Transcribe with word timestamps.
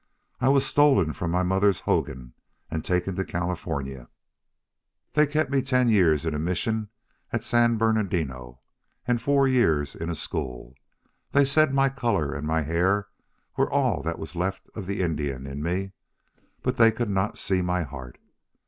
"I 0.39 0.49
was 0.49 0.65
stolen 0.65 1.13
from 1.13 1.29
my 1.29 1.43
mother's 1.43 1.81
hogan 1.81 2.33
and 2.71 2.83
taken 2.83 3.15
to 3.17 3.23
California. 3.23 4.09
They 5.13 5.27
kept 5.27 5.51
me 5.51 5.61
ten 5.61 5.89
years 5.89 6.25
in 6.25 6.33
a 6.33 6.39
mission 6.39 6.89
at 7.31 7.43
San 7.43 7.77
Bernardino 7.77 8.61
and 9.07 9.21
four 9.21 9.47
years 9.47 9.93
in 9.93 10.09
a 10.09 10.15
school. 10.15 10.73
They 11.33 11.45
said 11.45 11.71
my 11.71 11.89
color 11.89 12.33
and 12.33 12.47
my 12.47 12.63
hair 12.63 13.09
were 13.55 13.71
all 13.71 14.01
that 14.01 14.17
was 14.17 14.35
left 14.35 14.67
of 14.73 14.87
the 14.87 15.03
Indian 15.03 15.45
in 15.45 15.61
me. 15.61 15.91
But 16.63 16.77
they 16.77 16.91
could 16.91 17.11
not 17.11 17.37
see 17.37 17.61
my 17.61 17.83
heart. 17.83 18.17